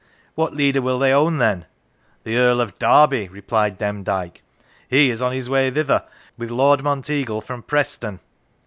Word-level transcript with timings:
"What 0.33 0.55
leader 0.55 0.81
will 0.81 0.97
they 0.97 1.13
own 1.13 1.37
then?" 1.37 1.65
"The 2.23 2.35
Earl 2.35 2.59
of 2.59 2.79
Derby," 2.79 3.27
replied 3.27 3.77
Demdike," 3.77 4.41
he 4.89 5.11
is 5.11 5.21
on 5.21 5.31
his 5.31 5.47
way 5.47 5.69
thither 5.69 6.05
with 6.39 6.49
Lord 6.49 6.81
Monteagle 6.81 7.41
from 7.41 7.61
Preston." 7.61 8.19